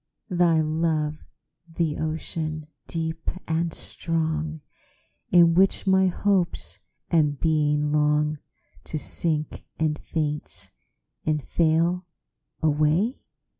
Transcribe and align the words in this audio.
Thy 0.31 0.59
love 0.61 1.19
the 1.69 1.99
ocean, 1.99 2.65
deep 2.87 3.29
and 3.47 3.71
strong, 3.71 4.61
In 5.29 5.53
which 5.53 5.85
my 5.85 6.07
hopes 6.07 6.79
and 7.11 7.39
being 7.39 7.91
longTo 7.91 8.99
sink 8.99 9.67
and 9.77 9.99
faint 9.99 10.71
and 11.23 11.43
fail 11.43 12.07
away? 12.63 13.19